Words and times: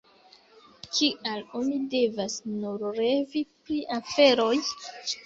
Kial 0.99 1.43
oni 1.59 1.77
devas 1.91 2.37
nur 2.53 2.87
revi 3.01 3.45
pri 3.69 3.79
aferoj? 3.99 4.49